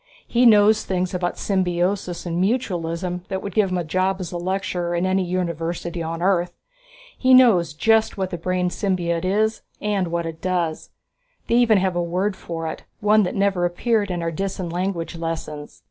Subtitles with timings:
[0.27, 4.37] "He knows things about symbiosis and mutualism that would get him a job as a
[4.39, 6.53] lecturer in any university on Earth.
[7.15, 10.89] He knows just what the brain symbiote is and what it does.
[11.45, 15.15] They even have a word for it, one that never appeared in our Disan language
[15.17, 15.79] lessons.